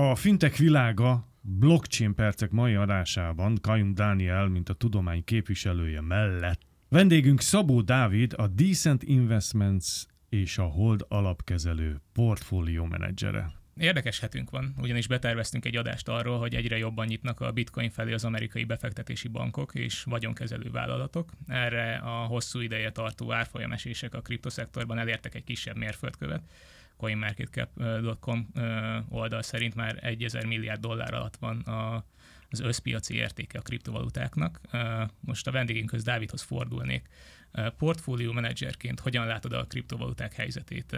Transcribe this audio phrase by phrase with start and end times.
[0.00, 6.60] A fintech világa blockchain percek mai adásában Kajum Dániel, mint a tudomány képviselője mellett.
[6.88, 9.86] Vendégünk Szabó Dávid, a Decent Investments
[10.28, 13.52] és a Hold alapkezelő portfólió menedzsere.
[13.76, 18.12] Érdekes hetünk van, ugyanis beterveztünk egy adást arról, hogy egyre jobban nyitnak a bitcoin felé
[18.12, 21.32] az amerikai befektetési bankok és vagyonkezelő vállalatok.
[21.46, 26.42] Erre a hosszú ideje tartó árfolyamesések a kriptoszektorban elértek egy kisebb mérföldkövet.
[26.98, 28.48] CoinMarketCap.com
[29.08, 32.04] oldal szerint már 1000 milliárd dollár alatt van a,
[32.50, 34.60] az összpiaci értéke a kriptovalutáknak.
[35.20, 37.08] Most a vendégünkhöz Dávidhoz fordulnék.
[37.78, 40.96] Portfólió menedzserként hogyan látod a kriptovaluták helyzetét,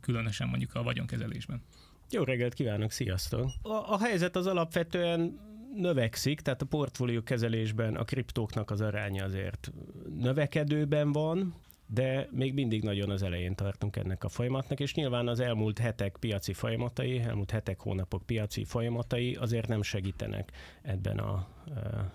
[0.00, 1.62] különösen mondjuk a vagyonkezelésben?
[2.10, 3.50] Jó reggelt kívánok, sziasztok!
[3.62, 5.38] A, a helyzet az alapvetően
[5.74, 9.72] növekszik, tehát a portfólió kezelésben a kriptóknak az aránya azért
[10.18, 11.54] növekedőben van,
[11.86, 16.16] de még mindig nagyon az elején tartunk ennek a folyamatnak, és nyilván az elmúlt hetek
[16.20, 21.48] piaci folyamatai, elmúlt hetek, hónapok piaci folyamatai azért nem segítenek ebben a,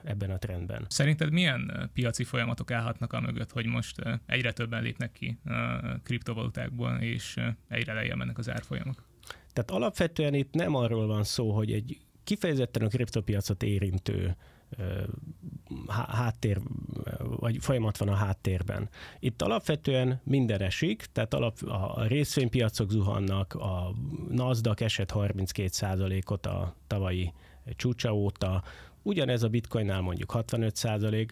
[0.04, 0.86] ebben a trendben.
[0.90, 5.40] Szerinted milyen piaci folyamatok állhatnak a mögött, hogy most egyre többen lépnek ki
[6.04, 7.36] kriptovalutákból, és
[7.68, 9.10] egyre lejjebb mennek az árfolyamok?
[9.54, 14.36] Tehát alapvetően itt nem arról van szó, hogy egy kifejezetten a kriptopiacot érintő
[15.88, 16.62] háttér,
[17.40, 18.90] vagy folyamat van a háttérben.
[19.20, 23.94] Itt alapvetően minden esik, tehát alap, a részvénypiacok zuhannak, a
[24.30, 27.34] NASDAQ esett 32%-ot a tavalyi
[27.76, 28.64] csúcsa óta,
[29.04, 31.32] Ugyanez a bitcoinnál mondjuk 65 százalék,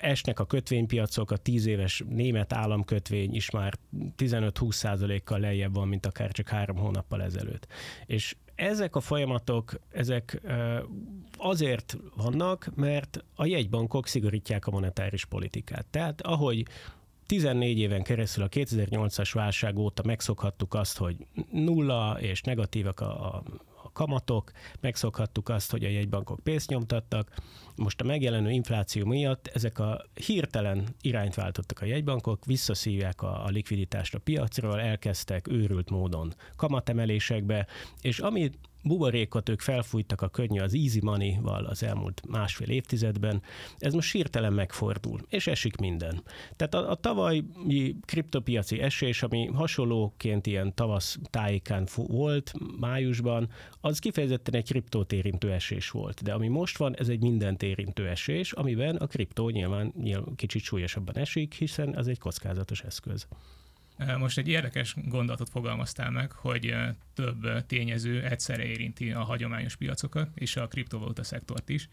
[0.00, 3.74] esnek a kötvénypiacok, a 10 éves német államkötvény is már
[4.16, 7.66] 15-20 százalékkal lejjebb van, mint akár csak három hónappal ezelőtt.
[8.06, 10.40] És ezek a folyamatok, ezek
[11.36, 15.86] azért vannak, mert a jegybankok szigorítják a monetáris politikát.
[15.86, 16.66] Tehát ahogy
[17.26, 21.16] 14 éven keresztül a 2008-as válság óta megszokhattuk azt, hogy
[21.50, 23.42] nulla és negatívak a, a
[23.92, 27.34] kamatok, megszokhattuk azt, hogy a jegybankok pénzt nyomtattak,
[27.76, 33.48] most a megjelenő infláció miatt ezek a hirtelen irányt váltottak a jegybankok, visszaszívják a, a
[33.48, 37.66] likviditást a piacról, elkezdtek őrült módon kamatemelésekbe,
[38.00, 38.50] és ami
[38.82, 43.42] buborékot ők felfújtak a könnyű az easy money-val az elmúlt másfél évtizedben,
[43.78, 46.22] ez most sírtelen megfordul, és esik minden.
[46.56, 47.44] Tehát a, a tavalyi
[48.04, 53.48] kriptopiaci esés, ami hasonlóként ilyen tavasz tájékán volt májusban,
[53.80, 56.22] az kifejezetten egy kriptót érintő esés volt.
[56.22, 60.62] De ami most van, ez egy mindent érintő esés, amiben a kriptó nyilván, nyilván kicsit
[60.62, 63.26] súlyosabban esik, hiszen ez egy kockázatos eszköz.
[64.18, 66.74] Most egy érdekes gondolatot fogalmaztál meg, hogy
[67.14, 71.88] több tényező egyszerre érinti a hagyományos piacokat és a kriptovaluta szektort is.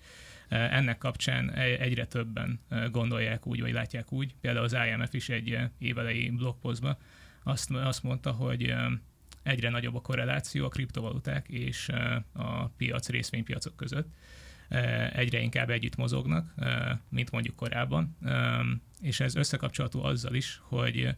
[0.50, 2.60] Ennek kapcsán e, egyre többen
[2.92, 4.36] gondolják úgy, vagy látják úgy.
[4.42, 6.98] Például az IMF is egy évelei blogpostban
[7.44, 8.74] azt, azt mondta, hogy
[9.44, 11.90] egyre nagyobb a korreláció a kriptovaluták és
[12.34, 14.08] a piac, részvénypiacok között.
[15.14, 16.54] Egyre inkább együtt mozognak,
[17.10, 18.18] mint mondjuk korábban,
[19.02, 21.16] és ez összekapcsolható azzal is, hogy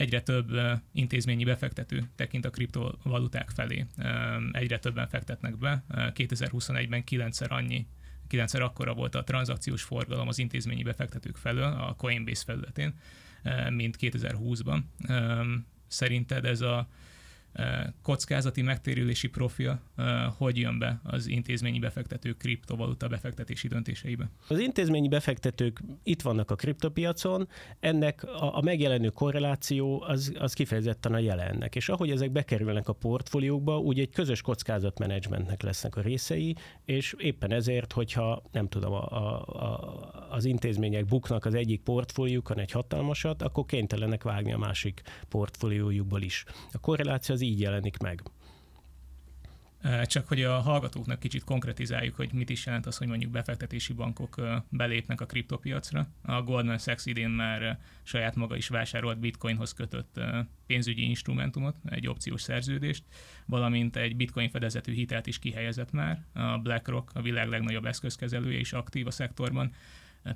[0.00, 0.50] egyre több
[0.92, 3.86] intézményi befektető tekint a kriptovaluták felé.
[4.52, 5.84] Egyre többen fektetnek be.
[5.88, 7.86] 2021-ben kilencszer annyi
[8.26, 12.94] kilencszer akkora volt a tranzakciós forgalom az intézményi befektetők felől a Coinbase felületén,
[13.70, 14.80] mint 2020-ban.
[15.86, 16.88] Szerinted ez a
[18.02, 19.80] kockázati megtérülési profil
[20.36, 24.30] hogy jön be az intézményi befektetők kriptovaluta befektetési döntéseibe?
[24.48, 27.48] Az intézményi befektetők itt vannak a kriptopiacon,
[27.80, 33.78] ennek a, megjelenő korreláció az, az kifejezetten a jelennek, és ahogy ezek bekerülnek a portfóliókba,
[33.78, 39.42] úgy egy közös kockázatmenedzsmentnek lesznek a részei, és éppen ezért, hogyha nem tudom, a, a,
[39.46, 46.22] a, az intézmények buknak az egyik portfóliókon egy hatalmasat, akkor kénytelenek vágni a másik portfóliójukból
[46.22, 46.44] is.
[46.72, 48.22] A korreláció az így jelenik meg.
[50.04, 54.40] Csak hogy a hallgatóknak kicsit konkretizáljuk, hogy mit is jelent az, hogy mondjuk befektetési bankok
[54.68, 56.08] belépnek a kriptopiacra.
[56.22, 60.20] A Goldman Sachs idén már saját maga is vásárolt bitcoinhoz kötött
[60.66, 63.04] pénzügyi instrumentumot, egy opciós szerződést,
[63.46, 66.24] valamint egy bitcoin fedezetű hitelt is kihelyezett már.
[66.32, 69.72] A BlackRock, a világ legnagyobb eszközkezelője is aktív a szektorban,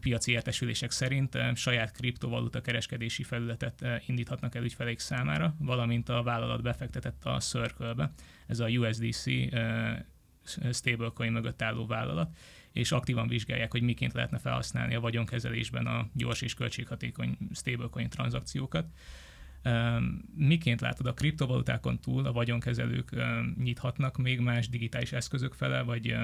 [0.00, 7.24] piaci értesülések szerint saját kriptovaluta kereskedési felületet indíthatnak el ügyfeleik számára, valamint a vállalat befektetett
[7.24, 8.12] a Circle-be,
[8.46, 9.24] ez a USDC
[10.72, 12.36] stablecoin mögött álló vállalat,
[12.72, 18.86] és aktívan vizsgálják, hogy miként lehetne felhasználni a vagyonkezelésben a gyors és költséghatékony stablecoin tranzakciókat.
[20.34, 23.10] Miként látod a kriptovalutákon túl a vagyonkezelők
[23.58, 26.16] nyithatnak még más digitális eszközök fele, vagy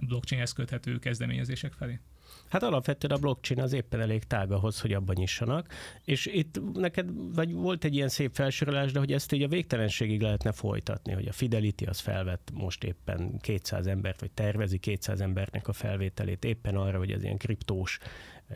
[0.00, 2.00] blockchainhez köthető kezdeményezések felé?
[2.48, 5.66] Hát alapvetően a blockchain az éppen elég tág ahhoz, hogy abban nyissanak,
[6.04, 10.20] és itt neked vagy volt egy ilyen szép felsorolás, de hogy ezt így a végtelenségig
[10.20, 15.68] lehetne folytatni, hogy a Fidelity az felvett most éppen 200 embert, vagy tervezi 200 embernek
[15.68, 17.98] a felvételét éppen arra, hogy az ilyen kriptós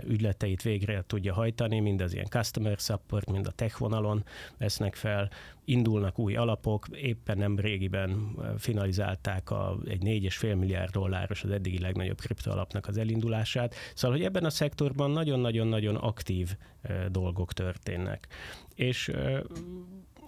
[0.06, 4.24] ügyleteit végre tudja hajtani, mind az ilyen customer support, mind a tech vonalon
[4.58, 5.30] vesznek fel,
[5.64, 12.20] indulnak új alapok, éppen nem régiben finalizálták a, egy 4,5 milliárd dolláros az eddigi legnagyobb
[12.20, 13.74] kriptoalapnak az elindulását.
[13.94, 16.56] Szóval, hogy ebben a szektorban nagyon-nagyon-nagyon aktív
[17.10, 18.28] dolgok történnek.
[18.74, 19.12] És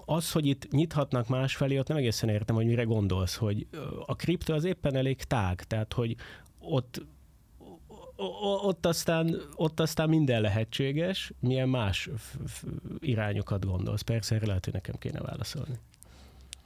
[0.05, 3.67] az, hogy itt nyithatnak másfelé, ott nem egészen értem, hogy mire gondolsz, hogy
[4.07, 6.17] a kripto az éppen elég tág, tehát hogy
[6.59, 7.03] ott
[8.63, 12.09] ott aztán, ott aztán minden lehetséges, milyen más
[12.99, 14.03] irányokat gondolsz.
[14.03, 15.79] Persze erre lehet, hogy nekem kéne válaszolni.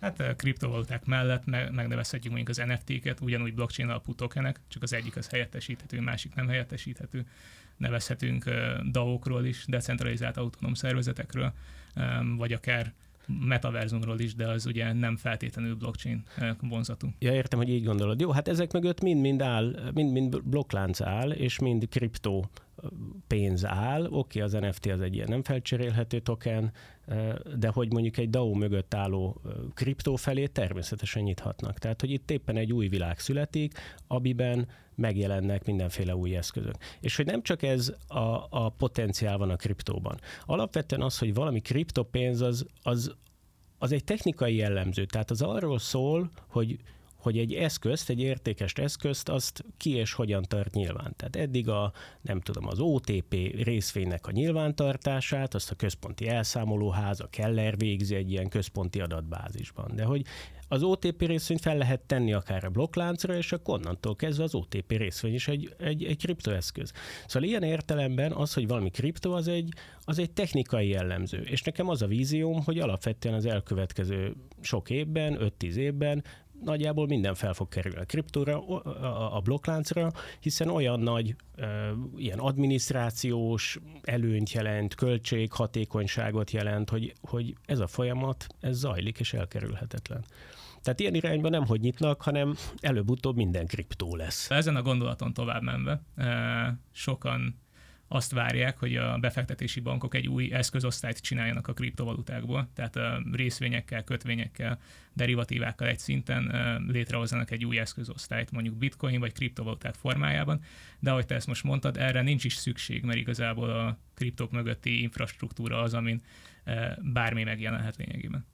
[0.01, 5.17] Hát a kriptovaluták mellett megnevezhetjük mondjuk az NFT-ket, ugyanúgy blockchain alapú tokenek, csak az egyik
[5.17, 7.27] az helyettesíthető, másik nem helyettesíthető.
[7.77, 8.51] Nevezhetünk
[8.91, 11.53] DAO-król is, decentralizált autonóm szervezetekről,
[12.37, 12.93] vagy akár
[13.27, 17.09] metaverzumról is, de az ugye nem feltétlenül blockchain eh, vonzatú.
[17.19, 18.21] Ja, értem, hogy így gondolod.
[18.21, 22.51] Jó, hát ezek mögött mind-mind áll, mind-mind blokklánc áll, és mind kriptó
[23.35, 24.05] pénz áll.
[24.05, 26.73] Oké, okay, az NFT az egy ilyen nem felcserélhető token,
[27.57, 29.41] de hogy mondjuk egy DAO mögött álló
[29.75, 31.79] kriptó felé természetesen nyithatnak.
[31.79, 36.75] Tehát, hogy itt éppen egy új világ születik, amiben megjelennek mindenféle új eszközök.
[37.01, 40.21] És hogy nem csak ez a, a potenciál van a kriptóban.
[40.45, 43.15] Alapvetően az, hogy valami kriptopénz az, az,
[43.79, 45.05] az egy technikai jellemző.
[45.05, 46.79] Tehát az arról szól, hogy
[47.25, 51.15] hogy egy eszközt, egy értékes eszközt, azt ki és hogyan tart nyilván.
[51.17, 57.29] Tehát eddig a, nem tudom, az OTP részvénynek a nyilvántartását, azt a központi elszámolóház, a
[57.31, 59.91] Keller végzi egy ilyen központi adatbázisban.
[59.95, 60.23] De hogy
[60.69, 64.91] az OTP részvényt fel lehet tenni akár a blokkláncra, és akkor onnantól kezdve az OTP
[64.91, 66.93] részvény is egy, egy, egy kriptoeszköz.
[67.27, 71.39] Szóval ilyen értelemben az, hogy valami kripto, az egy, az egy technikai jellemző.
[71.39, 76.25] És nekem az a vízióm, hogy alapvetően az elkövetkező sok évben, 5-10 évben
[76.63, 78.67] nagyjából minden fel fog kerülni a kriptóra,
[79.35, 80.11] a blokkláncra,
[80.41, 81.37] hiszen olyan nagy
[82.17, 89.33] ilyen adminisztrációs előnyt jelent, költség, hatékonyságot jelent, hogy, hogy ez a folyamat, ez zajlik és
[89.33, 90.25] elkerülhetetlen.
[90.83, 94.51] Tehát ilyen irányban nem hogy nyitnak, hanem előbb-utóbb minden kriptó lesz.
[94.51, 96.03] Ezen a gondolaton tovább menve,
[96.93, 97.63] sokan
[98.09, 102.99] azt várják, hogy a befektetési bankok egy új eszközosztályt csináljanak a kriptovalutákból, tehát
[103.33, 104.79] részvényekkel, kötvényekkel,
[105.13, 106.53] derivatívákkal egy szinten
[106.89, 110.61] létrehozzanak egy új eszközosztályt, mondjuk bitcoin vagy kriptovaluták formájában,
[110.99, 115.03] de ahogy te ezt most mondtad, erre nincs is szükség, mert igazából a kriptok mögötti
[115.03, 116.23] infrastruktúra az, amin
[117.13, 118.47] bármi megjelenhet lényegében.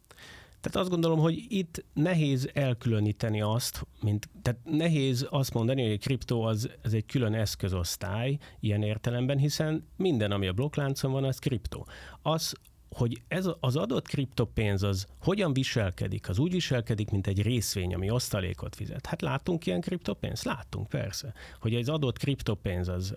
[0.61, 5.99] Tehát azt gondolom, hogy itt nehéz elkülöníteni azt, mint, tehát nehéz azt mondani, hogy a
[5.99, 11.39] kriptó az, az egy külön eszközosztály ilyen értelemben, hiszen minden, ami a blokkláncon van, az
[11.39, 11.87] kriptó.
[12.23, 12.53] Az,
[12.91, 16.29] hogy ez az adott kriptopénz az hogyan viselkedik?
[16.29, 19.07] Az úgy viselkedik, mint egy részvény, ami osztalékot fizet.
[19.07, 20.45] Hát látunk ilyen kriptopénzt?
[20.45, 21.33] Látunk, persze.
[21.61, 23.15] Hogy egy adott kriptopénz az,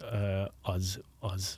[0.62, 1.58] az, az,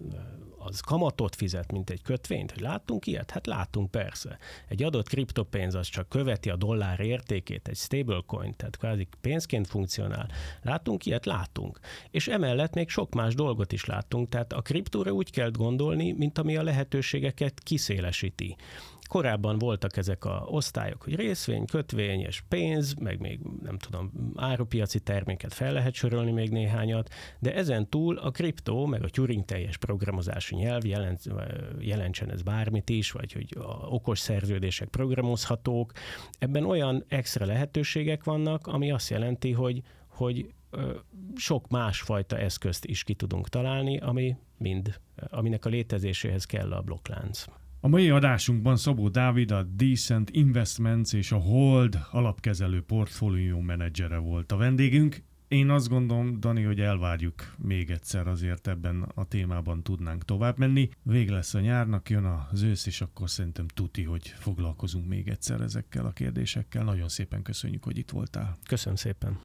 [0.58, 2.52] az kamatot fizet, mint egy kötvényt?
[2.52, 3.32] Hogy láttunk ilyet?
[3.32, 4.38] Hát látunk, persze.
[4.68, 10.30] Egy adott kriptopénz az csak követi a dollár értékét, egy stablecoin, tehát kvázi pénzként funkcionál.
[10.62, 11.26] Látunk ilyet?
[11.26, 11.80] Látunk.
[12.12, 16.38] És emellett még sok más dolgot is látunk, tehát a kriptóra úgy kell gondolni, mint
[16.38, 17.60] ami a lehetőségeket
[18.06, 18.56] kiszélesíti.
[19.07, 25.00] Korábban voltak ezek a osztályok, hogy részvény, kötvény és pénz, meg még nem tudom, árupiaci
[25.00, 27.09] terméket fel lehet sorolni még néhányat,
[27.40, 31.21] de ezen túl a kriptó, meg a Turing teljes programozási nyelv jelent,
[31.80, 35.92] jelentsen ez bármit is, vagy hogy a okos szerződések programozhatók,
[36.40, 40.54] ebben olyan extra lehetőségek vannak, ami azt jelenti, hogy, hogy
[41.35, 47.45] sok másfajta eszközt is ki tudunk találni, ami mind, aminek a létezéséhez kell a blokklánc.
[47.85, 54.51] A mai adásunkban Szabó Dávid a Decent Investments és a Hold alapkezelő portfólió menedzsere volt
[54.51, 55.23] a vendégünk.
[55.47, 60.89] Én azt gondolom, Dani, hogy elvárjuk még egyszer, azért ebben a témában tudnánk tovább menni.
[61.04, 65.61] Vég lesz a nyárnak, jön az ősz, és akkor szerintem tuti, hogy foglalkozunk még egyszer
[65.61, 66.83] ezekkel a kérdésekkel.
[66.83, 68.57] Nagyon szépen köszönjük, hogy itt voltál.
[68.68, 69.39] Köszönöm szépen.